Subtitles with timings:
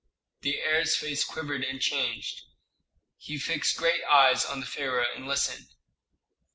[0.41, 2.45] The heir's face quivered and changed.
[3.19, 5.67] He fixed great eyes on the pharaoh and listened.